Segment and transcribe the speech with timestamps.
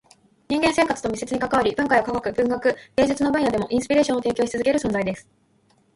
[0.47, 5.29] 人間の生活と密接に関わり、文化や科学、文学、芸術の分野でもインスピレーションを提供し続ける存在です。